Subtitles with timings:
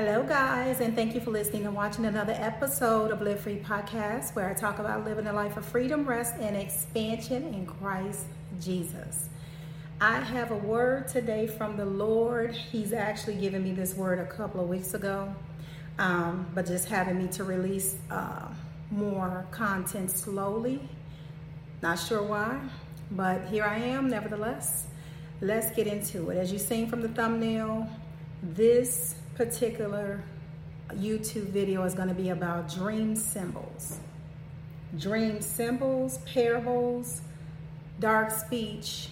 [0.00, 4.32] Hello, guys, and thank you for listening and watching another episode of Live Free Podcast,
[4.36, 8.26] where I talk about living a life of freedom, rest, and expansion in Christ
[8.60, 9.28] Jesus.
[10.00, 12.52] I have a word today from the Lord.
[12.54, 15.34] He's actually given me this word a couple of weeks ago,
[15.98, 18.46] um, but just having me to release uh,
[18.92, 20.80] more content slowly.
[21.82, 22.60] Not sure why,
[23.10, 24.86] but here I am, nevertheless.
[25.40, 26.38] Let's get into it.
[26.38, 27.90] As you've seen from the thumbnail,
[28.40, 30.20] this particular
[30.94, 34.00] YouTube video is going to be about dream symbols.
[34.98, 37.22] Dream symbols, parables,
[38.00, 39.10] dark speech,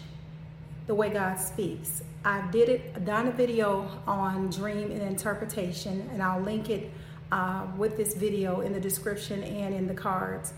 [0.88, 2.02] the way God speaks.
[2.24, 6.90] I did it, done a video on dream and interpretation, and I'll link it
[7.30, 10.54] uh, with this video in the description and in the cards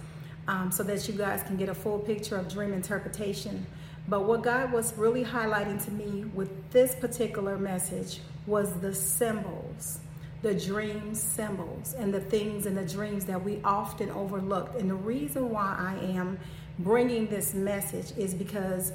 [0.46, 3.66] um, so that you guys can get a full picture of dream interpretation.
[4.08, 10.00] But what God was really highlighting to me with this particular message was the symbols,
[10.40, 14.80] the dream symbols, and the things and the dreams that we often overlooked.
[14.80, 16.38] And the reason why I am
[16.78, 18.92] bringing this message is because,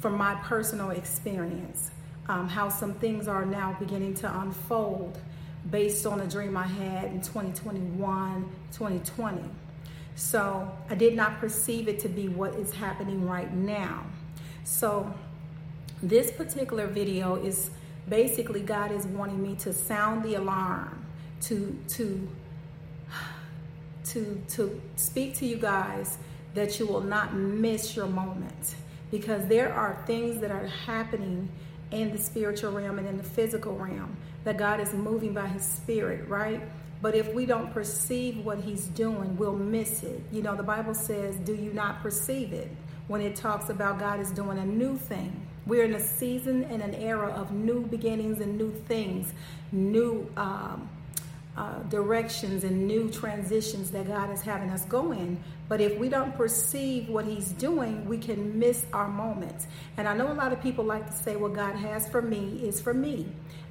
[0.00, 1.90] from my personal experience,
[2.28, 5.18] um, how some things are now beginning to unfold
[5.70, 9.42] based on a dream I had in 2021, 2020.
[10.14, 14.04] So I did not perceive it to be what is happening right now.
[14.64, 15.12] So
[16.02, 17.70] this particular video is
[18.08, 21.04] basically God is wanting me to sound the alarm,
[21.42, 22.28] to to
[24.04, 26.18] to to speak to you guys
[26.54, 28.74] that you will not miss your moment
[29.10, 31.48] because there are things that are happening
[31.90, 35.62] in the spiritual realm and in the physical realm that God is moving by his
[35.62, 36.60] spirit, right?
[37.00, 40.20] But if we don't perceive what he's doing, we'll miss it.
[40.32, 42.70] You know, the Bible says, Do you not perceive it?
[43.12, 45.46] When it talks about God is doing a new thing.
[45.66, 49.34] We're in a season and an era of new beginnings and new things,
[49.70, 50.88] new um,
[51.54, 55.38] uh, directions and new transitions that God is having us go in.
[55.68, 59.66] But if we don't perceive what He's doing, we can miss our moments.
[59.98, 62.62] And I know a lot of people like to say, what God has for me
[62.64, 63.26] is for me.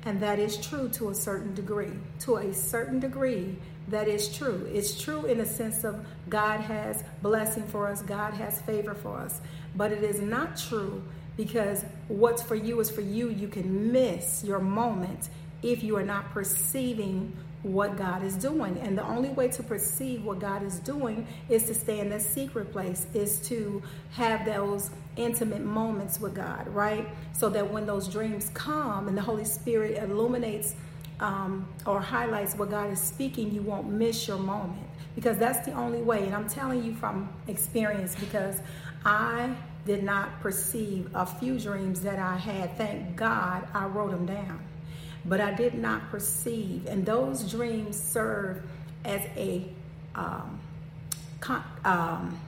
[0.05, 1.93] And that is true to a certain degree.
[2.19, 3.57] To a certain degree,
[3.89, 4.69] that is true.
[4.71, 9.17] It's true in the sense of God has blessing for us, God has favor for
[9.17, 9.41] us.
[9.75, 11.03] But it is not true
[11.37, 13.29] because what's for you is for you.
[13.29, 15.29] You can miss your moment
[15.63, 18.77] if you are not perceiving what God is doing.
[18.79, 22.21] And the only way to perceive what God is doing is to stay in that
[22.21, 23.81] secret place, is to
[24.13, 27.07] have those intimate moments with God, right?
[27.33, 30.75] So that when those dreams come and the Holy Spirit illuminates
[31.21, 35.73] um, or highlights what God is speaking, you won't miss your moment because that's the
[35.73, 36.25] only way.
[36.25, 38.59] And I'm telling you from experience because
[39.05, 39.55] I
[39.85, 42.77] did not perceive a few dreams that I had.
[42.77, 44.59] Thank God I wrote them down.
[45.25, 48.63] But I did not perceive, and those dreams serve
[49.05, 49.67] as a
[50.15, 50.59] um,
[51.39, 52.39] con- um,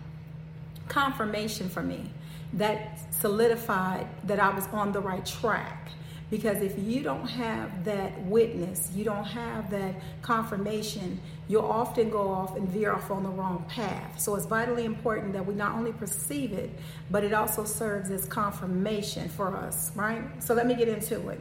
[0.88, 2.10] confirmation for me
[2.54, 5.90] that solidified that I was on the right track.
[6.30, 12.30] Because if you don't have that witness, you don't have that confirmation, you'll often go
[12.30, 14.20] off and veer off on the wrong path.
[14.20, 16.72] So it's vitally important that we not only perceive it,
[17.12, 20.24] but it also serves as confirmation for us, right?
[20.42, 21.40] So let me get into it.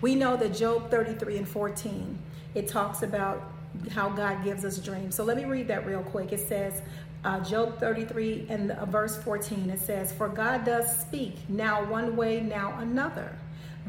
[0.00, 2.18] We know that Job 33 and 14,
[2.54, 3.52] it talks about
[3.90, 5.14] how God gives us dreams.
[5.14, 6.32] So let me read that real quick.
[6.32, 6.80] It says,
[7.24, 12.16] uh, Job 33 and uh, verse 14, it says, For God does speak, now one
[12.16, 13.36] way, now another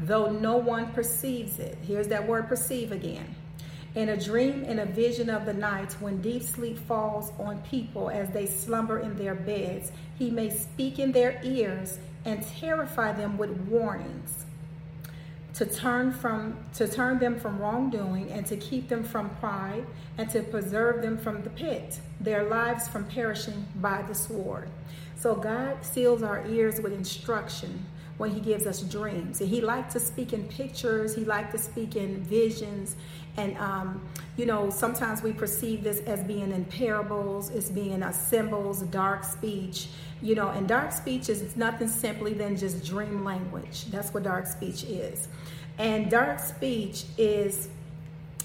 [0.02, 1.78] though no one perceives it.
[1.82, 3.34] Here's that word perceive again.
[3.94, 8.08] In a dream in a vision of the night, when deep sleep falls on people
[8.08, 13.36] as they slumber in their beds, he may speak in their ears and terrify them
[13.36, 14.46] with warnings
[15.54, 19.84] to turn from to turn them from wrongdoing and to keep them from pride
[20.18, 24.68] and to preserve them from the pit their lives from perishing by the sword
[25.14, 27.84] so god seals our ears with instruction
[28.18, 29.40] when he gives us dreams.
[29.40, 32.96] And he liked to speak in pictures, he liked to speak in visions.
[33.36, 34.06] And, um,
[34.36, 39.24] you know, sometimes we perceive this as being in parables, as being a symbols, dark
[39.24, 39.88] speech,
[40.20, 43.86] you know, and dark speech is nothing simply than just dream language.
[43.86, 45.28] That's what dark speech is.
[45.78, 47.68] And dark speech is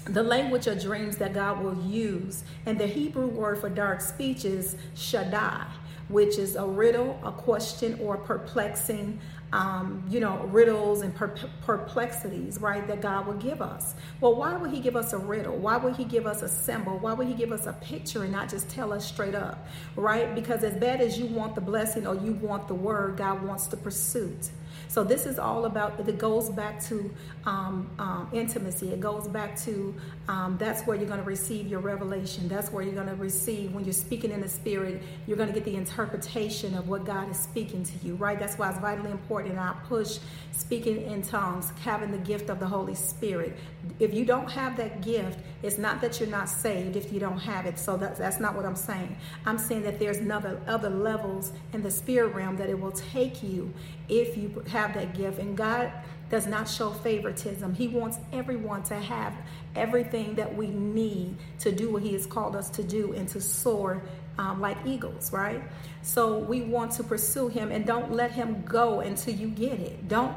[0.04, 2.42] the language of dreams that God will use.
[2.66, 5.66] And the Hebrew word for dark speech is shaddai,
[6.08, 9.20] which is a riddle, a question, or perplexing
[9.52, 13.94] um, you know, riddles and perplexities, right, that God will give us.
[14.20, 15.56] Well, why would He give us a riddle?
[15.56, 16.98] Why would He give us a symbol?
[16.98, 19.66] Why would He give us a picture and not just tell us straight up,
[19.96, 20.34] right?
[20.34, 23.66] Because as bad as you want the blessing or you want the word, God wants
[23.68, 24.50] the pursuit.
[24.86, 27.10] So this is all about, it goes back to
[27.44, 28.92] um, um, intimacy.
[28.92, 29.94] It goes back to
[30.28, 32.48] um, that's where you're going to receive your revelation.
[32.48, 35.54] That's where you're going to receive, when you're speaking in the spirit, you're going to
[35.54, 38.38] get the interpretation of what God is speaking to you, right?
[38.38, 39.52] That's why it's vitally important.
[39.52, 40.18] And I push
[40.52, 43.56] speaking in tongues, having the gift of the Holy Spirit.
[43.98, 47.38] If you don't have that gift, it's not that you're not saved if you don't
[47.38, 47.78] have it.
[47.78, 49.16] So that's, that's not what I'm saying.
[49.46, 53.42] I'm saying that there's another other levels in the spirit realm that it will take
[53.42, 53.72] you
[54.08, 55.38] if you have that gift.
[55.38, 55.92] And God
[56.30, 57.74] does not show favoritism.
[57.74, 59.34] He wants everyone to have
[59.74, 63.40] everything that we need to do what He has called us to do and to
[63.40, 64.02] soar
[64.38, 65.62] um, like eagles, right?
[66.02, 70.08] So we want to pursue Him and don't let Him go until you get it.
[70.08, 70.36] Don't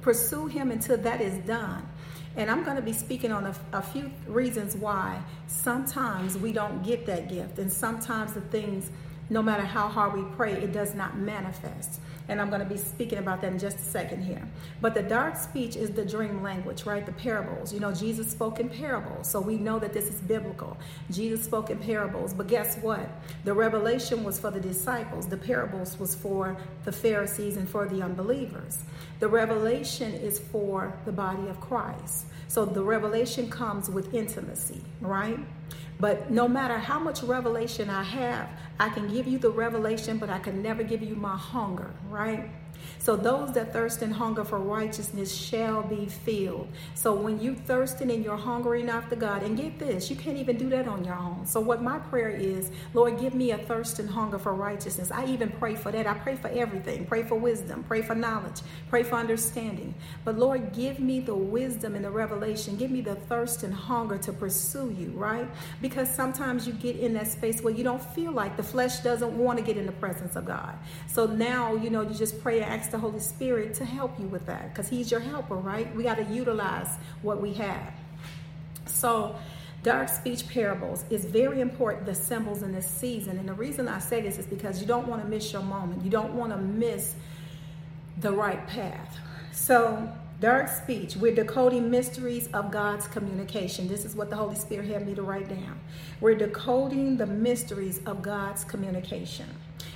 [0.00, 1.86] pursue Him until that is done.
[2.36, 6.82] And I'm going to be speaking on a, a, few reasons why sometimes we don't
[6.82, 8.90] get that gift, and sometimes the things,
[9.28, 12.76] no matter how hard we pray, it does not manifest and I'm going to be
[12.76, 14.42] speaking about that in just a second here.
[14.80, 17.04] But the dark speech is the dream language, right?
[17.04, 17.72] The parables.
[17.72, 20.76] You know, Jesus spoke in parables, so we know that this is biblical.
[21.10, 23.08] Jesus spoke in parables, but guess what?
[23.44, 28.02] The revelation was for the disciples, the parables was for the Pharisees and for the
[28.02, 28.78] unbelievers.
[29.20, 32.26] The revelation is for the body of Christ.
[32.48, 35.38] So the revelation comes with intimacy, right?
[36.00, 38.48] But no matter how much revelation I have,
[38.80, 42.50] I can give you the revelation, but I can never give you my hunger, right?
[43.02, 46.68] So those that thirst and hunger for righteousness shall be filled.
[46.94, 50.56] So when you thirsting and you're hungering after God, and get this, you can't even
[50.56, 51.44] do that on your own.
[51.44, 55.10] So what my prayer is, Lord, give me a thirst and hunger for righteousness.
[55.10, 56.06] I even pray for that.
[56.06, 57.04] I pray for everything.
[57.04, 57.82] Pray for wisdom.
[57.88, 58.60] Pray for knowledge.
[58.88, 59.96] Pray for understanding.
[60.24, 62.76] But Lord, give me the wisdom and the revelation.
[62.76, 65.48] Give me the thirst and hunger to pursue you, right?
[65.80, 69.36] Because sometimes you get in that space where you don't feel like the flesh doesn't
[69.36, 70.78] want to get in the presence of God.
[71.08, 74.26] So now, you know, you just pray and ask the Holy Spirit to help you
[74.28, 75.94] with that because He's your helper, right?
[75.96, 77.92] We got to utilize what we have.
[78.86, 79.36] So,
[79.82, 83.38] dark speech parables is very important, the symbols in this season.
[83.38, 86.04] And the reason I say this is because you don't want to miss your moment,
[86.04, 87.16] you don't want to miss
[88.20, 89.18] the right path.
[89.52, 93.88] So, dark speech, we're decoding mysteries of God's communication.
[93.88, 95.80] This is what the Holy Spirit had me to write down.
[96.20, 99.46] We're decoding the mysteries of God's communication.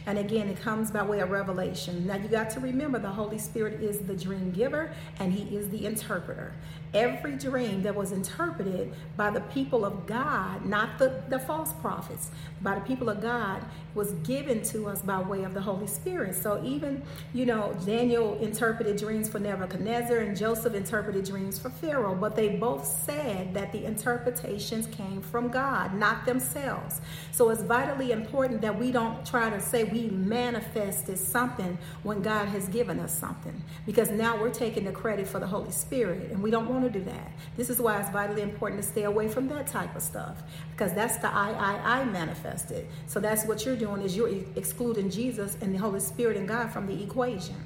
[0.07, 2.07] And again, it comes by way of revelation.
[2.07, 5.69] Now you got to remember the Holy Spirit is the dream giver and he is
[5.69, 6.53] the interpreter.
[6.97, 12.31] Every dream that was interpreted by the people of God, not the, the false prophets,
[12.63, 13.63] by the people of God,
[13.95, 16.35] was given to us by way of the Holy Spirit.
[16.35, 17.03] So even,
[17.35, 22.49] you know, Daniel interpreted dreams for Nebuchadnezzar and Joseph interpreted dreams for Pharaoh, but they
[22.49, 27.03] both said that the interpretations came from God, not themselves.
[27.31, 32.49] So it's vitally important that we don't try to say we manifested something when God
[32.49, 36.43] has given us something because now we're taking the credit for the Holy Spirit and
[36.43, 37.33] we don't want to do that.
[37.57, 40.43] This is why it's vitally important to stay away from that type of stuff
[40.73, 42.87] because that's the I, I, I manifested.
[43.07, 46.71] So that's what you're doing is you're excluding Jesus and the Holy Spirit and God
[46.71, 47.57] from the equation.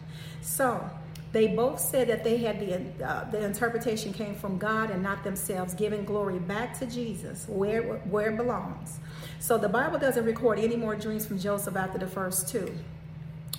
[0.40, 0.88] So
[1.32, 5.22] they both said that they had the uh, the interpretation came from God and not
[5.22, 8.98] themselves, giving glory back to Jesus where where it belongs.
[9.38, 12.74] So the Bible doesn't record any more dreams from Joseph after the first two.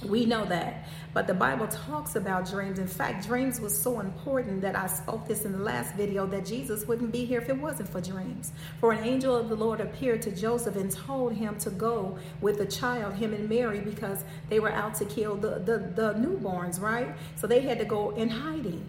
[0.05, 0.87] We know that.
[1.13, 2.79] But the Bible talks about dreams.
[2.79, 6.45] In fact, dreams was so important that I spoke this in the last video that
[6.45, 8.53] Jesus wouldn't be here if it wasn't for dreams.
[8.79, 12.57] For an angel of the Lord appeared to Joseph and told him to go with
[12.57, 16.79] the child, him and Mary, because they were out to kill the, the, the newborns,
[16.79, 17.15] right?
[17.35, 18.85] So they had to go in hiding.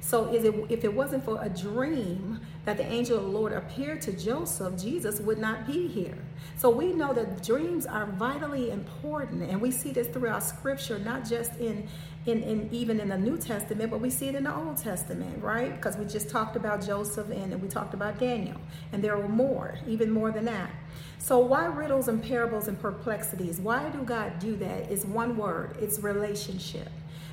[0.00, 3.52] So is it, if it wasn't for a dream that the angel of the Lord
[3.52, 6.18] appeared to Joseph, Jesus would not be here.
[6.56, 11.28] So we know that dreams are vitally important, and we see this throughout Scripture, not
[11.28, 11.88] just in
[12.26, 15.42] in, in even in the New Testament, but we see it in the Old Testament,
[15.42, 15.74] right?
[15.74, 18.60] Because we just talked about Joseph and we talked about Daniel,
[18.92, 20.70] and there were more, even more than that.
[21.18, 23.58] So why riddles and parables and perplexities?
[23.58, 24.90] Why do God do that?
[24.90, 25.78] It's one word.
[25.80, 26.90] It's relationship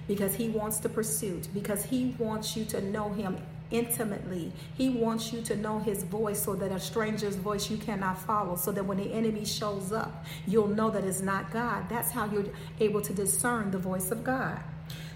[0.07, 3.37] because he wants the pursuit, because he wants you to know him
[3.69, 4.51] intimately.
[4.75, 8.55] He wants you to know his voice so that a stranger's voice you cannot follow,
[8.55, 11.89] so that when the enemy shows up, you'll know that it's not God.
[11.89, 12.45] That's how you're
[12.79, 14.59] able to discern the voice of God.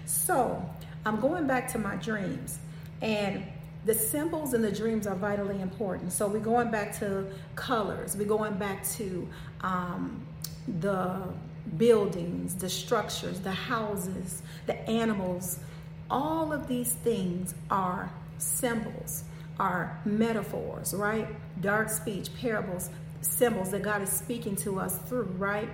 [0.04, 0.62] So
[1.06, 2.58] I'm going back to my dreams,
[3.00, 3.44] and
[3.84, 6.12] the symbols and the dreams are vitally important.
[6.12, 9.28] So we're going back to colors, we're going back to
[9.62, 10.24] um,
[10.80, 11.22] the
[11.76, 15.58] buildings, the structures, the houses, the animals,
[16.10, 19.24] all of these things are symbols,
[19.58, 21.28] are metaphors, right?
[21.60, 22.90] Dark speech, parables,
[23.20, 25.68] symbols that God is speaking to us through, right?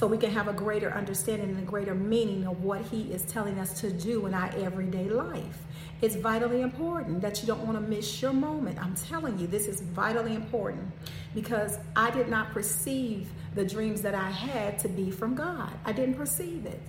[0.00, 3.20] So we can have a greater understanding and a greater meaning of what He is
[3.20, 5.58] telling us to do in our everyday life.
[6.00, 8.82] It's vitally important that you don't want to miss your moment.
[8.82, 10.90] I'm telling you, this is vitally important
[11.34, 15.70] because I did not perceive the dreams that I had to be from God.
[15.84, 16.80] I didn't perceive it.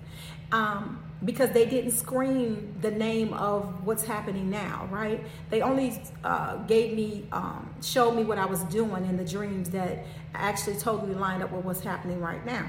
[0.53, 5.21] Um, because they didn't scream the name of what's happening now, right?
[5.49, 9.69] They only uh, gave me, um, showed me what I was doing in the dreams
[9.71, 12.65] that actually totally lined up with what's happening right now.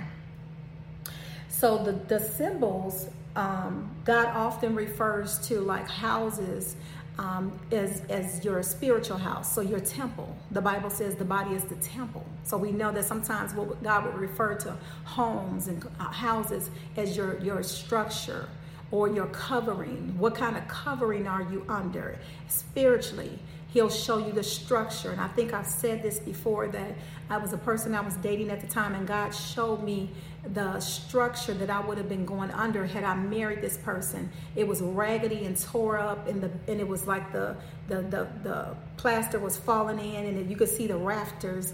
[1.63, 6.75] So the, the symbols, um, God often refers to like houses
[7.21, 10.37] um, as, as your spiritual house, so your temple.
[10.51, 12.27] The Bible says the body is the temple.
[12.43, 17.17] So we know that sometimes what God would refer to homes and uh, houses as
[17.17, 18.49] your, your structure
[18.91, 20.19] or your covering.
[20.19, 23.39] What kind of covering are you under spiritually?
[23.73, 25.11] He'll show you the structure.
[25.11, 26.93] And I think I've said this before that
[27.31, 30.11] I was a person I was dating at the time, and God showed me
[30.45, 34.29] the structure that I would have been going under had I married this person.
[34.57, 37.57] It was raggedy and tore up, and the and it was like the
[37.89, 41.73] the the, the plaster was falling in, and you could see the rafters.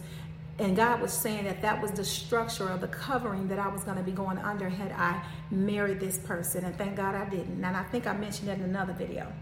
[0.58, 3.84] And God was saying that that was the structure of the covering that I was
[3.84, 5.22] going to be going under had I
[5.52, 6.64] married this person.
[6.64, 7.64] And thank God I didn't.
[7.64, 9.32] And I think I mentioned that in another video.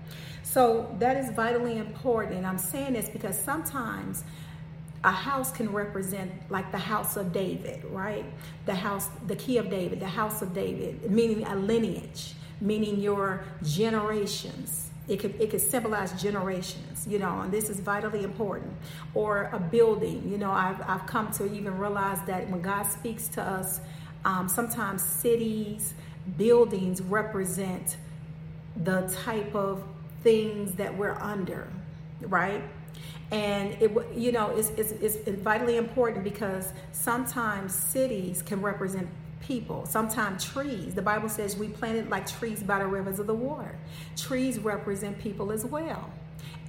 [0.42, 2.37] So that is vitally important.
[2.37, 4.25] And I'm saying this because sometimes
[5.04, 8.25] a house can represent like the house of David, right?
[8.66, 13.44] The house, the key of David, the house of David, meaning a lineage, meaning your
[13.62, 14.90] generations.
[15.08, 18.72] It could it could symbolize generations, you know, and this is vitally important.
[19.14, 23.28] Or a building, you know, I've I've come to even realize that when God speaks
[23.28, 23.80] to us,
[24.25, 25.94] um, sometimes cities,
[26.36, 27.96] buildings represent
[28.76, 29.82] the type of
[30.22, 31.68] things that we're under,
[32.20, 32.62] right?
[33.32, 39.08] and it you know it's, it's, it's vitally important because sometimes cities can represent
[39.46, 40.94] people sometimes trees.
[40.94, 43.78] The bible says we planted like trees by the rivers of the water.
[44.16, 46.10] Trees represent people as well.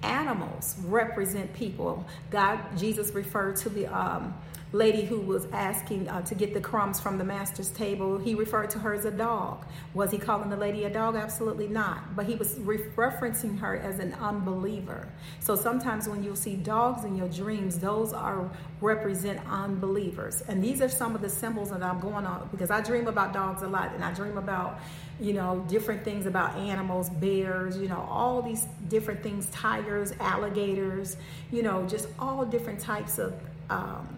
[0.03, 2.05] Animals represent people.
[2.29, 4.33] God jesus referred to the um,
[4.77, 8.69] lady who was asking uh, to get the crumbs from the master's table, he referred
[8.69, 9.65] to her as a dog.
[9.93, 11.15] Was he calling the lady a dog?
[11.15, 12.15] Absolutely not.
[12.15, 15.09] But he was re- referencing her as an unbeliever.
[15.39, 20.43] So sometimes when you'll see dogs in your dreams, those are represent unbelievers.
[20.47, 23.33] And these are some of the symbols that I'm going on because I dream about
[23.33, 24.79] dogs a lot and I dream about
[25.19, 31.17] you know, different things about animals, bears, you know, all these different things, tigers, alligators,
[31.51, 33.33] you know, just all different types of
[33.71, 34.16] um,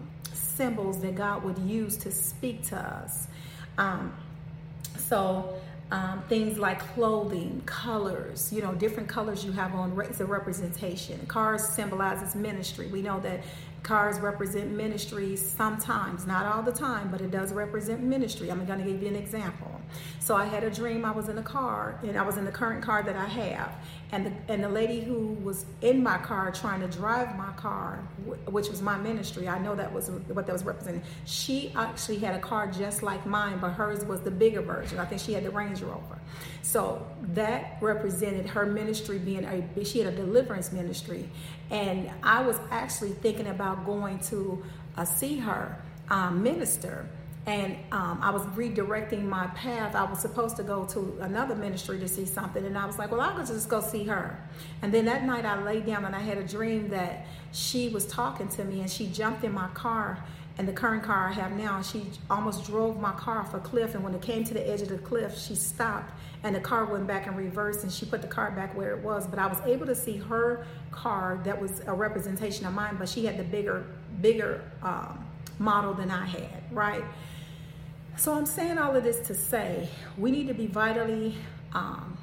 [0.60, 3.28] symbols that God would use to speak to us.
[3.78, 4.14] Um,
[4.98, 5.54] so,
[5.90, 11.18] um, things like clothing, colors, you know, different colors you have on is a representation.
[11.26, 12.88] Cars symbolizes ministry.
[12.88, 13.40] We know that
[13.82, 18.50] cars represent ministries sometimes, not all the time, but it does represent ministry.
[18.50, 19.79] I'm going to give you an example.
[20.18, 21.04] So I had a dream.
[21.04, 23.74] I was in a car, and I was in the current car that I have,
[24.12, 27.96] and the and the lady who was in my car trying to drive my car,
[28.46, 29.48] which was my ministry.
[29.48, 31.02] I know that was what that was representing.
[31.24, 34.98] She actually had a car just like mine, but hers was the bigger version.
[34.98, 36.18] I think she had the Range Rover.
[36.62, 39.84] So that represented her ministry being a.
[39.84, 41.28] She had a deliverance ministry,
[41.70, 44.62] and I was actually thinking about going to
[44.96, 45.76] uh, see her
[46.10, 47.08] um, minister
[47.46, 49.94] and um, I was redirecting my path.
[49.94, 53.10] I was supposed to go to another ministry to see something, and I was like,
[53.10, 54.38] "Well, I'll just go see her."
[54.82, 58.06] And then that night, I laid down and I had a dream that she was
[58.06, 60.22] talking to me, and she jumped in my car,
[60.58, 63.94] and the current car I have now, she almost drove my car off a cliff.
[63.94, 66.84] And when it came to the edge of the cliff, she stopped, and the car
[66.84, 69.26] went back in reverse, and she put the car back where it was.
[69.26, 73.08] But I was able to see her car that was a representation of mine, but
[73.08, 73.86] she had the bigger,
[74.20, 75.24] bigger um,
[75.58, 77.04] model than I had, right?
[78.20, 81.36] So I'm saying all of this to say we need to be vitally
[81.72, 82.18] um,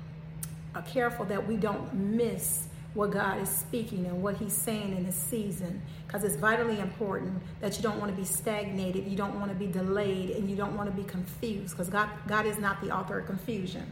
[0.75, 5.08] uh, careful that we don't miss what God is speaking and what He's saying in
[5.08, 9.39] the season because it's vitally important that you don't want to be stagnated, you don't
[9.39, 12.60] want to be delayed, and you don't want to be confused because God, God is
[12.60, 13.89] not the author of confusion.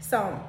[0.00, 0.44] So,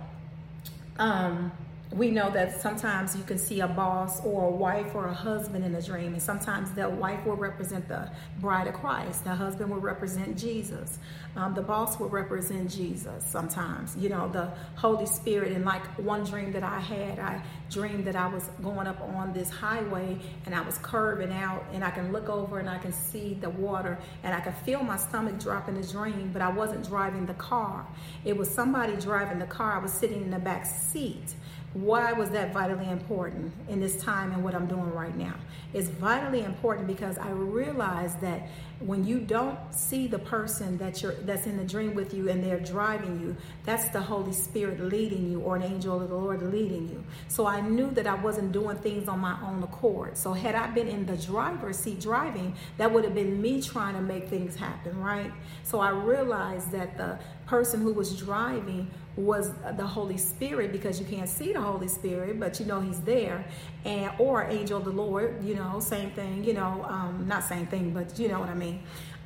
[0.98, 1.52] um,
[1.92, 5.64] we know that sometimes you can see a boss or a wife or a husband
[5.64, 9.72] in a dream, and sometimes the wife will represent the bride of Christ, the husband
[9.72, 11.00] will represent Jesus,
[11.38, 13.24] um, the boss will represent Jesus.
[13.26, 15.54] Sometimes, you know, the Holy Spirit.
[15.54, 19.34] And like one dream that I had, I dreamed that I was going up on
[19.34, 22.92] this highway and I was curving out, and I can look over and I can
[22.92, 26.50] see the water, and I can feel my stomach drop in the dream, but I
[26.50, 27.86] wasn't driving the car.
[28.26, 29.74] It was somebody driving the car.
[29.74, 31.36] I was sitting in the back seat
[31.74, 35.36] why was that vitally important in this time and what I'm doing right now?
[35.74, 38.48] It's vitally important because I realized that
[38.80, 42.44] when you don't see the person that you're that's in the dream with you and
[42.44, 46.42] they're driving you, that's the Holy Spirit leading you or an angel of the Lord
[46.44, 47.04] leading you.
[47.28, 50.16] So I knew that I wasn't doing things on my own accord.
[50.16, 53.96] So had I been in the driver's seat driving, that would have been me trying
[53.96, 55.32] to make things happen, right?
[55.64, 57.18] So I realized that the
[57.48, 62.40] person who was driving was the Holy Spirit because you can't see the Holy Spirit,
[62.40, 63.44] but you know He's there,
[63.84, 67.66] and or angel of the Lord, you know, same thing, you know, um, not same
[67.66, 68.67] thing, but you know what I mean.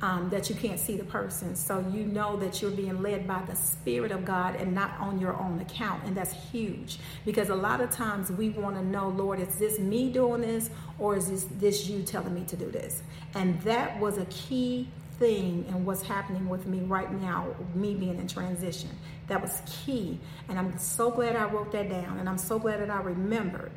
[0.00, 3.40] Um, that you can't see the person, so you know that you're being led by
[3.42, 7.54] the Spirit of God and not on your own account, and that's huge because a
[7.54, 11.30] lot of times we want to know, Lord, is this me doing this or is
[11.30, 13.04] this this you telling me to do this?
[13.34, 14.88] And that was a key
[15.22, 18.90] thing and what's happening with me right now, me being in transition.
[19.28, 20.18] That was key.
[20.48, 23.70] And I'm so glad I wrote that down and I'm so glad that I remembered.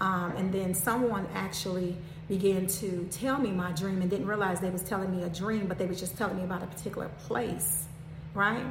[0.00, 1.96] Um, and then someone actually
[2.30, 5.66] began to tell me my dream and didn't realize they was telling me a dream,
[5.66, 7.88] but they was just telling me about a particular place,
[8.34, 8.64] right?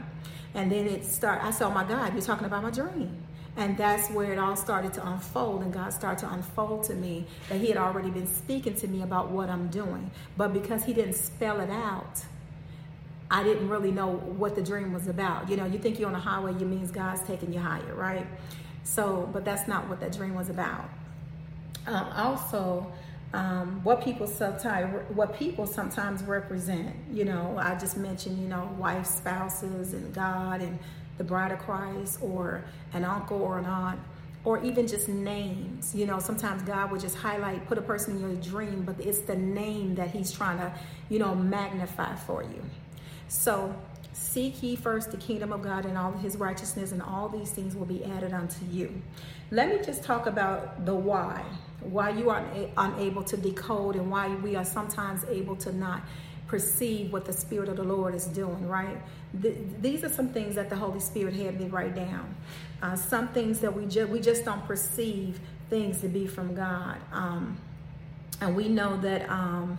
[0.53, 3.21] And then it started, I said, oh my God, you're talking about my dream.
[3.57, 7.25] And that's where it all started to unfold, and God started to unfold to me
[7.49, 10.09] that He had already been speaking to me about what I'm doing.
[10.37, 12.23] But because He didn't spell it out,
[13.29, 15.49] I didn't really know what the dream was about.
[15.49, 18.25] You know, you think you're on a highway, you means God's taking you higher, right?
[18.83, 20.89] So, but that's not what that dream was about.
[21.85, 22.93] Um, also,
[23.33, 26.95] um, what people sometimes what people sometimes represent.
[27.11, 30.79] You know, I just mentioned, you know, wife, spouses, and God, and
[31.17, 33.99] the bride of Christ or an uncle or an aunt
[34.43, 35.93] or even just names.
[35.93, 39.19] You know, sometimes God will just highlight, put a person in your dream, but it's
[39.19, 40.73] the name that He's trying to,
[41.09, 42.63] you know, magnify for you.
[43.27, 43.75] So
[44.13, 47.75] seek ye first the kingdom of God and all his righteousness, and all these things
[47.75, 49.01] will be added unto you.
[49.51, 51.43] Let me just talk about the why.
[51.81, 52.45] Why you are
[52.77, 56.03] unable to decode, and why we are sometimes able to not
[56.47, 58.97] perceive what the Spirit of the Lord is doing, right?
[59.41, 62.35] Th- these are some things that the Holy Spirit had me write down.
[62.81, 66.97] Uh, some things that we, ju- we just don't perceive things to be from God.
[67.11, 67.57] Um,
[68.41, 69.29] and we know that.
[69.29, 69.77] Um,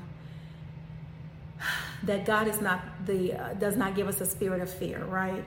[2.05, 5.45] that God is not the uh, does not give us a spirit of fear, right?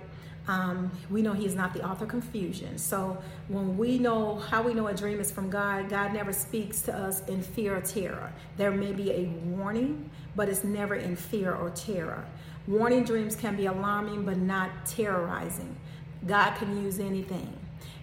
[0.48, 2.78] Um, we know He is not the author of confusion.
[2.78, 6.82] So when we know how we know a dream is from God, God never speaks
[6.84, 8.32] to us in fear or terror.
[8.58, 12.26] There may be a warning, but it's never in fear or terror.
[12.68, 15.76] Warning dreams can be alarming, but not terrorizing.
[16.26, 17.58] God can use anything.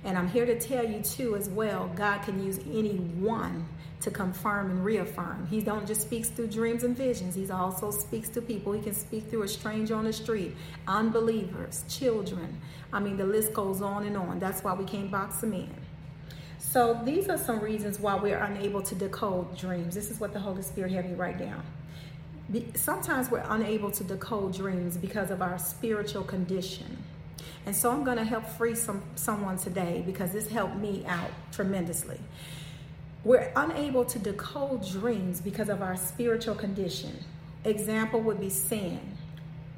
[0.05, 3.67] And I'm here to tell you too as well, God can use anyone
[4.01, 5.47] to confirm and reaffirm.
[5.51, 7.35] He don't just speaks through dreams and visions.
[7.35, 8.73] He also speaks to people.
[8.73, 10.57] He can speak through a stranger on the street,
[10.89, 12.61] unbelievers, children.
[12.93, 14.39] I mean, the list goes on and on.
[14.39, 15.71] That's why we can't box them in.
[16.59, 19.95] So these are some reasons why we're unable to decode dreams.
[19.95, 21.63] This is what the Holy Spirit had me write down.
[22.75, 27.05] Sometimes we're unable to decode dreams because of our spiritual condition.
[27.67, 31.31] And so I'm going to help free some someone today because this helped me out
[31.53, 32.19] tremendously.
[33.23, 37.23] We're unable to decode dreams because of our spiritual condition.
[37.65, 39.01] Example would be sin.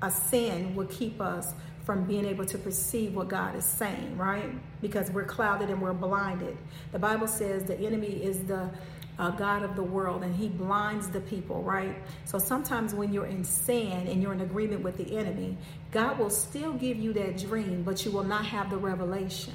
[0.01, 1.53] A sin would keep us
[1.85, 4.51] from being able to perceive what God is saying, right?
[4.81, 6.57] Because we're clouded and we're blinded.
[6.93, 8.71] The Bible says the enemy is the
[9.19, 11.97] uh, God of the world and he blinds the people, right?
[12.25, 15.57] So sometimes when you're in sin and you're in agreement with the enemy,
[15.91, 19.55] God will still give you that dream, but you will not have the revelation.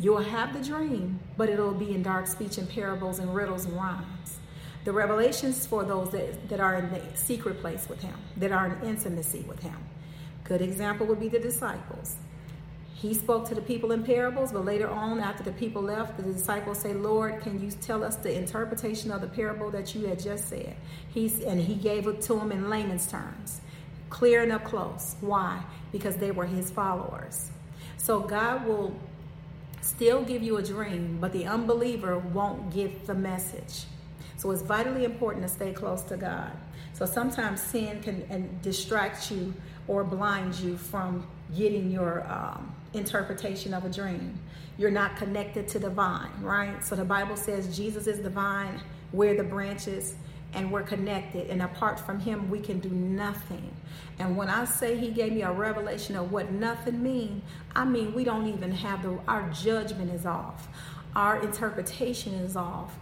[0.00, 3.74] You'll have the dream, but it'll be in dark speech and parables and riddles and
[3.74, 4.38] rhymes.
[4.84, 8.66] The revelations for those that, that are in the secret place with him, that are
[8.66, 9.76] in intimacy with him.
[10.44, 12.16] Good example would be the disciples.
[12.94, 16.22] He spoke to the people in parables, but later on, after the people left, the
[16.22, 20.18] disciples say, Lord, can you tell us the interpretation of the parable that you had
[20.18, 20.74] just said?
[21.08, 23.60] He's, and he gave it to them in layman's terms,
[24.10, 25.14] clear and up close.
[25.20, 25.62] Why?
[25.92, 27.50] Because they were his followers.
[27.98, 28.98] So God will
[29.88, 33.84] still give you a dream, but the unbeliever won't get the message.
[34.36, 36.52] So it's vitally important to stay close to God.
[36.92, 39.54] So sometimes sin can distract you
[39.86, 44.38] or blind you from getting your um, interpretation of a dream.
[44.76, 46.84] You're not connected to the vine, right?
[46.84, 48.80] So the Bible says Jesus is the vine,
[49.12, 50.14] we're the branches,
[50.54, 51.50] and we're connected.
[51.50, 53.70] And apart from Him, we can do nothing.
[54.18, 57.42] And when I say He gave me a revelation of what nothing mean,
[57.74, 60.68] I mean we don't even have the our judgment is off,
[61.14, 62.94] our interpretation is off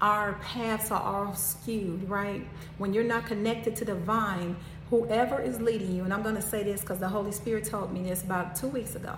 [0.00, 2.46] our paths are all skewed, right?
[2.76, 4.56] When you're not connected to the vine,
[4.90, 7.92] whoever is leading you, and I'm going to say this because the Holy Spirit told
[7.92, 9.16] me this about two weeks ago.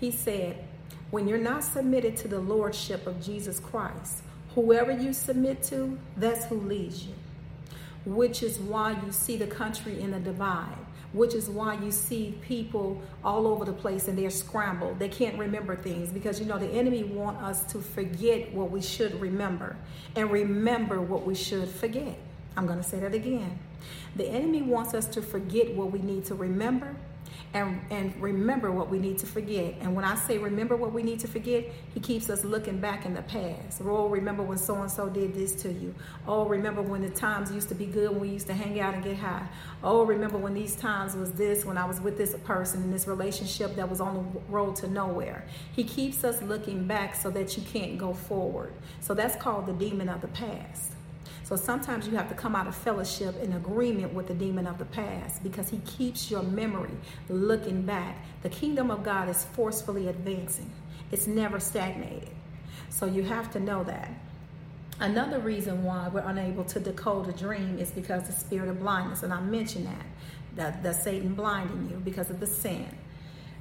[0.00, 0.64] He said,
[1.10, 4.22] when you're not submitted to the lordship of Jesus Christ,
[4.62, 7.14] whoever you submit to, that's who leads you.
[8.04, 10.78] Which is why you see the country in a divide
[11.12, 14.98] which is why you see people all over the place and they're scrambled.
[14.98, 18.82] They can't remember things because you know the enemy want us to forget what we
[18.82, 19.74] should remember
[20.16, 22.18] and remember what we should forget.
[22.58, 23.58] I'm going to say that again.
[24.16, 26.94] The enemy wants us to forget what we need to remember
[27.54, 29.74] and, and remember what we need to forget.
[29.80, 33.06] And when I say remember what we need to forget, he keeps us looking back
[33.06, 33.80] in the past.
[33.82, 35.94] Oh, remember when so and so did this to you.
[36.26, 38.94] Oh, remember when the times used to be good when we used to hang out
[38.94, 39.46] and get high.
[39.82, 43.06] Oh, remember when these times was this, when I was with this person in this
[43.06, 45.46] relationship that was on the road to nowhere.
[45.72, 48.74] He keeps us looking back so that you can't go forward.
[49.00, 50.92] So that's called the demon of the past.
[51.42, 54.78] So sometimes you have to come out of fellowship in agreement with the demon of
[54.78, 56.90] the past because he keeps your memory
[57.28, 58.16] looking back.
[58.42, 60.70] The kingdom of God is forcefully advancing,
[61.10, 62.30] it's never stagnated.
[62.90, 64.10] So you have to know that.
[65.00, 69.22] Another reason why we're unable to decode a dream is because the spirit of blindness,
[69.22, 70.06] and I mentioned that,
[70.56, 72.88] that, that Satan blinding you because of the sin.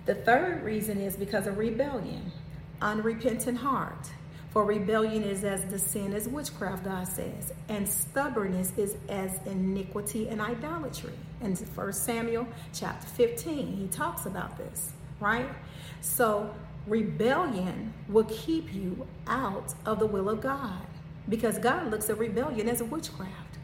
[0.08, 2.32] The third reason is because of rebellion,
[2.82, 4.10] unrepentant heart.
[4.58, 10.30] For rebellion is as the sin as witchcraft, God says, and stubbornness is as iniquity
[10.30, 11.14] and idolatry.
[11.42, 15.48] And 1 Samuel chapter 15, he talks about this, right?
[16.02, 16.56] So
[16.88, 20.88] rebellion will keep you out of the will of God
[21.30, 23.60] because God looks at rebellion as witchcraft.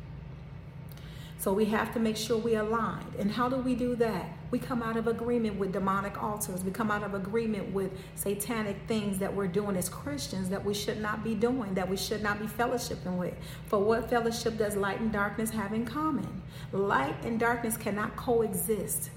[1.39, 3.15] So we have to make sure we aligned.
[3.17, 4.29] And how do we do that?
[4.53, 6.63] We come out of agreement with demonic altars.
[6.63, 10.75] We come out of agreement with satanic things that we're doing as Christians that we
[10.75, 13.33] should not be doing, that we should not be fellowshipping with.
[13.65, 16.43] For what fellowship does light and darkness have in common?
[16.71, 19.09] Light and darkness cannot coexist.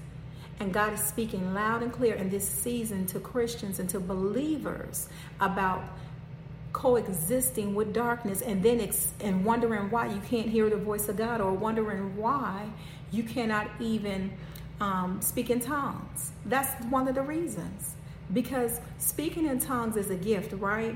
[0.59, 5.07] And God is speaking loud and clear in this season to Christians and to believers
[5.39, 5.83] about
[6.73, 11.17] coexisting with darkness and then ex- and wondering why you can't hear the voice of
[11.17, 12.71] God or wondering why
[13.11, 14.31] you cannot even
[14.79, 16.31] um, speak in tongues.
[16.45, 17.95] That's one of the reasons.
[18.33, 20.95] Because speaking in tongues is a gift, right?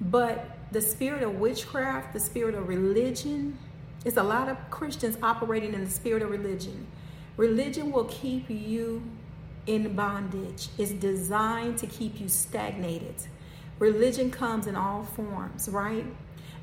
[0.00, 3.58] But the spirit of witchcraft, the spirit of religion,
[4.04, 6.86] it's a lot of Christians operating in the spirit of religion.
[7.36, 9.02] Religion will keep you
[9.66, 10.68] in bondage.
[10.78, 13.14] It's designed to keep you stagnated.
[13.78, 16.04] Religion comes in all forms, right?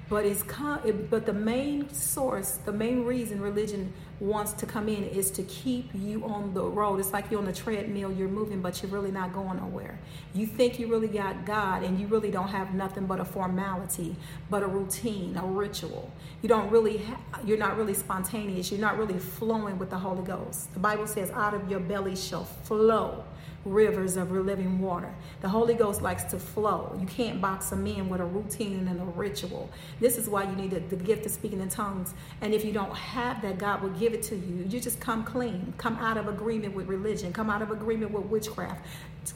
[0.10, 0.44] But it's
[0.84, 5.44] it, but the main source, the main reason religion wants to come in is to
[5.44, 7.00] keep you on the road.
[7.00, 10.00] It's like you're on the treadmill, you're moving, but you're really not going nowhere.
[10.34, 14.16] You think you really got God, and you really don't have nothing but a formality,
[14.50, 16.12] but a routine, a ritual.
[16.42, 18.72] You don't really, ha- you're not really spontaneous.
[18.72, 20.74] You're not really flowing with the Holy Ghost.
[20.74, 23.26] The Bible says, "Out of your belly shall flow."
[23.66, 25.14] rivers of living water.
[25.42, 26.96] The Holy Ghost likes to flow.
[27.00, 29.70] You can't box them in with a routine and a ritual.
[30.00, 32.14] This is why you need the, the gift of speaking in tongues.
[32.42, 34.66] And if you don't have that, God will give it to you.
[34.68, 38.26] You just come clean, come out of agreement with religion, come out of agreement with
[38.26, 38.86] witchcraft,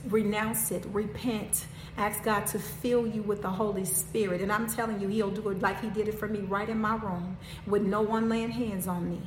[0.07, 1.65] renounce it, repent.
[1.97, 4.41] Ask God to fill you with the Holy Spirit.
[4.41, 6.79] And I'm telling you, He'll do it like He did it for me right in
[6.79, 9.21] my room with no one laying hands on me.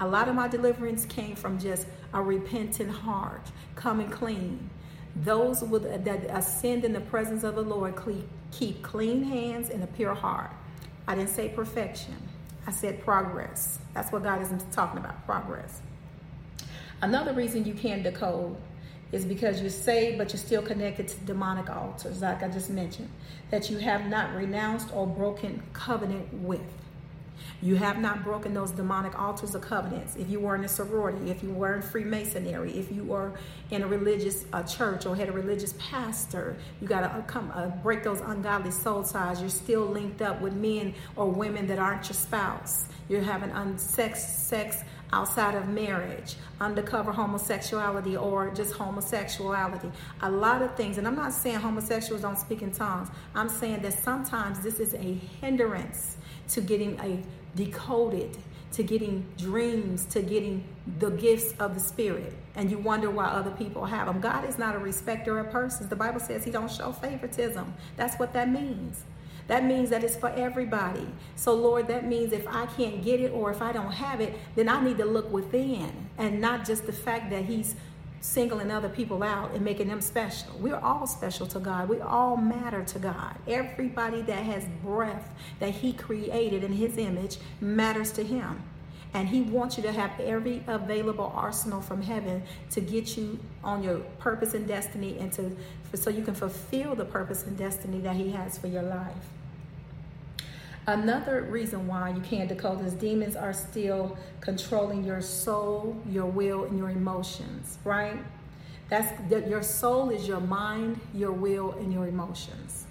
[0.00, 4.70] A lot of my deliverance came from just a repentant heart, coming clean.
[5.16, 7.94] Those with, that ascend in the presence of the Lord
[8.50, 10.50] keep clean hands and a pure heart.
[11.06, 12.16] I didn't say perfection.
[12.66, 13.78] I said progress.
[13.92, 15.80] That's what God is talking about, progress.
[17.02, 18.56] Another reason you can't decode
[19.12, 23.10] is because you're saved, but you're still connected to demonic altars, like I just mentioned,
[23.50, 26.60] that you have not renounced or broken covenant with.
[27.64, 30.16] You have not broken those demonic altars of covenants.
[30.16, 33.32] If you were in a sorority, if you were in Freemasonry, if you were
[33.70, 37.50] in a religious uh, church or had a religious pastor, you got to uh, come
[37.54, 39.40] uh, break those ungodly soul ties.
[39.40, 42.84] You're still linked up with men or women that aren't your spouse.
[43.08, 44.82] You're having unsex sex
[45.14, 49.90] outside of marriage, undercover homosexuality, or just homosexuality.
[50.20, 53.08] A lot of things, and I'm not saying homosexuals don't speak in tongues.
[53.34, 57.22] I'm saying that sometimes this is a hindrance to getting a
[57.54, 58.36] decoded
[58.72, 60.64] to getting dreams, to getting
[60.98, 64.20] the gifts of the Spirit, and you wonder why other people have them.
[64.20, 65.88] God is not a respecter of persons.
[65.88, 67.72] The Bible says He don't show favoritism.
[67.96, 69.04] That's what that means.
[69.46, 71.06] That means that it's for everybody.
[71.36, 74.34] So, Lord, that means if I can't get it or if I don't have it,
[74.56, 77.76] then I need to look within and not just the fact that He's
[78.24, 80.48] singling other people out and making them special.
[80.58, 81.90] We're all special to God.
[81.90, 83.36] We all matter to God.
[83.46, 88.62] Everybody that has breath that He created in His image matters to Him.
[89.12, 93.82] And He wants you to have every available arsenal from heaven to get you on
[93.82, 95.54] your purpose and destiny and to
[95.94, 99.12] so you can fulfill the purpose and destiny that He has for your life.
[100.86, 106.64] Another reason why you can't decode is demons are still controlling your soul, your will,
[106.64, 108.18] and your emotions, right?
[108.90, 112.86] That's that your soul is your mind, your will, and your emotions.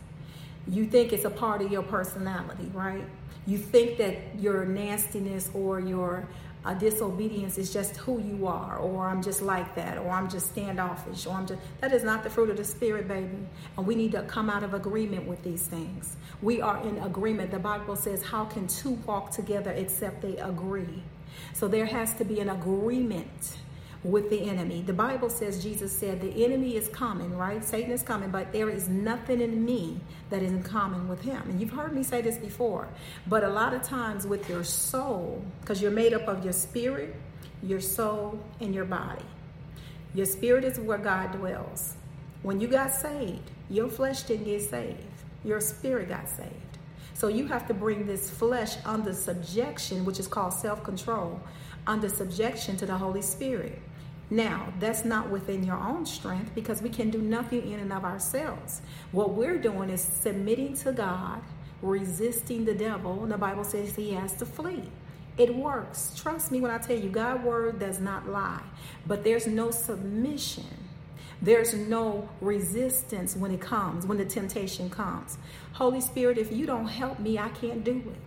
[0.67, 3.03] You think it's a part of your personality, right?
[3.45, 6.27] You think that your nastiness or your
[6.65, 10.47] uh, disobedience is just who you are, or I'm just like that, or I'm just
[10.47, 13.38] standoffish, or I'm just that is not the fruit of the spirit, baby.
[13.78, 16.15] And we need to come out of agreement with these things.
[16.41, 17.52] We are in agreement.
[17.52, 21.04] The Bible says, How can two walk together except they agree?
[21.54, 23.58] So there has to be an agreement
[24.03, 24.81] with the enemy.
[24.81, 27.63] The Bible says, Jesus said, the enemy is coming, right?
[27.63, 31.41] Satan is coming, but there is nothing in me that is in common with him.
[31.49, 32.87] And you've heard me say this before,
[33.27, 37.15] but a lot of times with your soul, because you're made up of your spirit,
[37.61, 39.23] your soul, and your body.
[40.13, 41.95] Your spirit is where God dwells.
[42.43, 44.99] When you got saved, your flesh didn't get saved,
[45.45, 46.51] your spirit got saved.
[47.13, 51.39] So you have to bring this flesh under subjection, which is called self control,
[51.87, 53.79] under subjection to the Holy Spirit.
[54.29, 58.03] Now, that's not within your own strength because we can do nothing in and of
[58.03, 58.81] ourselves.
[59.12, 61.41] What we're doing is submitting to God,
[61.81, 64.83] resisting the devil, and the Bible says he has to flee.
[65.38, 66.13] It works.
[66.15, 68.62] Trust me when I tell you, God's word does not lie.
[69.05, 70.65] But there's no submission.
[71.41, 75.38] There's no resistance when it comes, when the temptation comes.
[75.73, 78.22] Holy Spirit, if you don't help me, I can't do it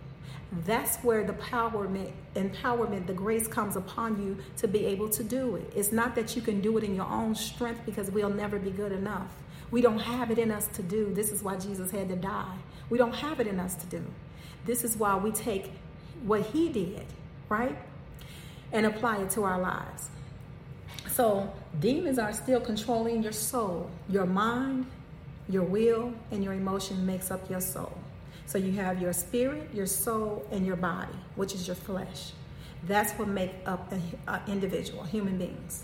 [0.65, 5.57] that's where the empowerment, empowerment, the grace comes upon you to be able to do
[5.57, 5.71] it.
[5.75, 8.71] It's not that you can do it in your own strength because we'll never be
[8.71, 9.31] good enough.
[9.71, 11.13] We don't have it in us to do.
[11.13, 12.55] This is why Jesus had to die.
[12.89, 14.03] We don't have it in us to do.
[14.65, 15.71] This is why we take
[16.23, 17.05] what he did,
[17.49, 17.77] right?
[18.71, 20.09] And apply it to our lives.
[21.09, 23.89] So, demons are still controlling your soul.
[24.07, 24.85] Your mind,
[25.49, 27.96] your will, and your emotion makes up your soul.
[28.47, 32.31] So you have your spirit, your soul, and your body, which is your flesh.
[32.83, 34.01] That's what make up an
[34.47, 35.83] individual, human beings.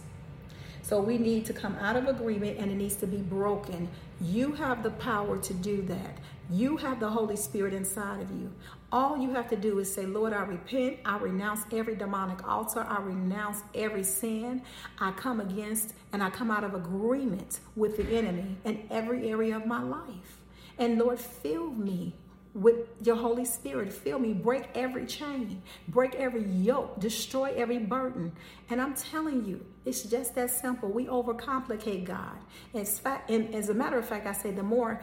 [0.82, 3.90] So we need to come out of agreement and it needs to be broken.
[4.22, 6.18] You have the power to do that.
[6.50, 8.52] You have the Holy Spirit inside of you.
[8.94, 11.00] All you have to do is say, Lord, I repent.
[11.04, 12.86] I renounce every demonic altar.
[12.88, 14.62] I renounce every sin.
[15.00, 19.58] I come against and I come out of agreement with the enemy in every area
[19.58, 20.40] of my life.
[20.78, 22.14] And Lord, fill me
[22.54, 23.92] with your Holy Spirit.
[23.92, 28.32] Fill me, break every chain, break every yoke, destroy every burden.
[28.70, 30.90] And I'm telling you, it's just that simple.
[30.90, 32.38] We overcomplicate God.
[32.74, 35.02] And as a matter of fact, I say the more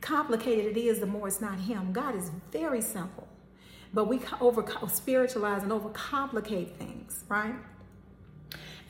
[0.00, 1.92] complicated it is, the more it's not Him.
[1.92, 3.28] God is very simple.
[3.92, 7.54] But we over spiritualize and overcomplicate things, right?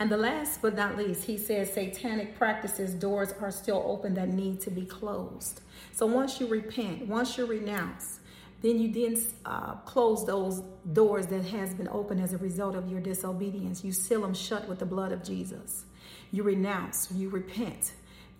[0.00, 4.30] And the last but not least, he says satanic practices, doors are still open that
[4.30, 5.60] need to be closed.
[5.92, 8.20] So once you repent, once you renounce,
[8.62, 10.62] then you then uh, close those
[10.94, 13.84] doors that has been opened as a result of your disobedience.
[13.84, 15.84] You seal them shut with the blood of Jesus.
[16.30, 17.92] You renounce, you repent,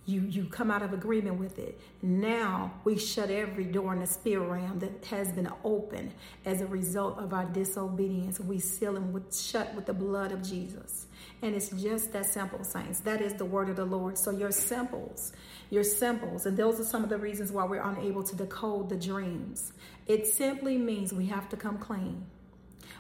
[0.07, 1.79] you you come out of agreement with it.
[2.03, 6.12] Now we shut every door in the spirit realm that has been open
[6.44, 8.40] as a result of our disobedience.
[8.40, 11.07] We seal them with shut with the blood of Jesus.
[11.42, 13.00] And it's just that simple, saints.
[13.00, 14.18] That is the word of the Lord.
[14.18, 15.33] So your symbols,
[15.70, 18.96] your symbols, and those are some of the reasons why we're unable to decode the
[18.96, 19.72] dreams.
[20.07, 22.26] It simply means we have to come clean.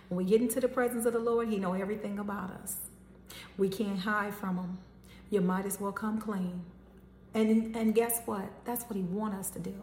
[0.08, 2.76] When we get into the presence of the Lord, He know everything about us.
[3.58, 4.78] We can't hide from Him.
[5.28, 6.64] You might as well come clean.
[7.34, 8.50] And and guess what?
[8.64, 9.74] That's what He want us to do.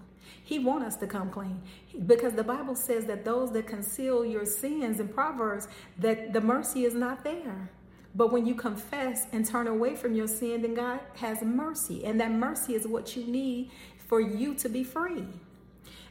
[0.43, 1.61] He want us to come clean
[2.05, 5.67] because the Bible says that those that conceal your sins in Proverbs
[5.99, 7.71] that the mercy is not there.
[8.17, 12.03] But when you confess and turn away from your sin, then God has mercy.
[12.03, 13.69] And that mercy is what you need
[14.07, 15.27] for you to be free.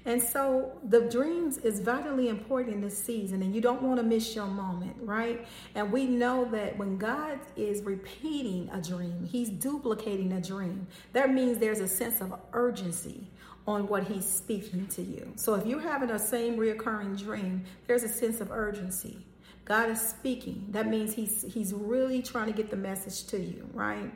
[0.05, 4.05] And so the dreams is vitally important in this season, and you don't want to
[4.05, 5.45] miss your moment, right?
[5.75, 10.87] And we know that when God is repeating a dream, He's duplicating a dream.
[11.12, 13.27] That means there's a sense of urgency
[13.66, 15.33] on what He's speaking to you.
[15.35, 19.27] So if you're having a same reoccurring dream, there's a sense of urgency
[19.67, 20.65] God is speaking.
[20.71, 24.13] That means he's he's really trying to get the message to you, right?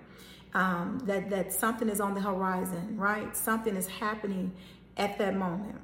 [0.55, 3.37] Um, that that something is on the horizon, right?
[3.37, 4.53] Something is happening
[4.97, 5.81] at that moment.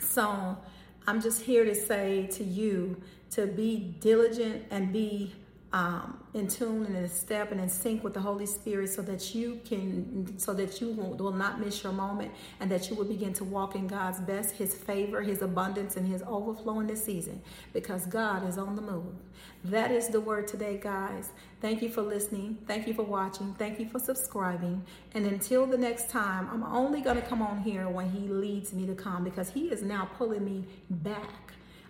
[0.00, 0.58] So
[1.06, 5.34] I'm just here to say to you to be diligent and be
[5.74, 9.34] um, in tune and in step and in sync with the Holy Spirit so that
[9.34, 13.04] you can, so that you will, will not miss your moment and that you will
[13.04, 17.04] begin to walk in God's best, His favor, His abundance, and His overflow in this
[17.04, 19.16] season because God is on the move.
[19.64, 21.30] That is the word today, guys.
[21.60, 22.58] Thank you for listening.
[22.68, 23.52] Thank you for watching.
[23.54, 24.84] Thank you for subscribing.
[25.14, 28.72] And until the next time, I'm only going to come on here when He leads
[28.72, 31.43] me to come because He is now pulling me back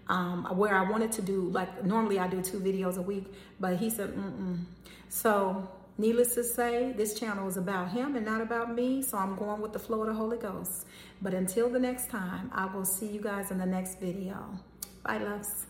[0.08, 3.76] um, where I wanted to do, like normally I do two videos a week, but
[3.76, 4.64] he said, mm-mm.
[5.08, 9.00] So, needless to say, this channel is about him and not about me.
[9.00, 10.86] So I'm going with the flow of the Holy Ghost.
[11.22, 14.58] But until the next time, I will see you guys in the next video.
[15.04, 15.66] Bye, loves.